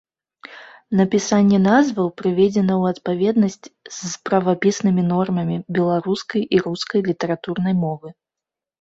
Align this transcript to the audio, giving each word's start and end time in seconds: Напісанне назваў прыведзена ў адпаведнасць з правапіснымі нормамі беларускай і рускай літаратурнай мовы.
Напісанне 1.01 1.59
назваў 1.65 2.07
прыведзена 2.21 2.73
ў 2.81 2.97
адпаведнасць 2.97 3.65
з 3.99 4.11
правапіснымі 4.31 5.01
нормамі 5.13 5.63
беларускай 5.81 6.41
і 6.55 6.67
рускай 6.69 6.99
літаратурнай 7.13 7.83
мовы. 7.89 8.07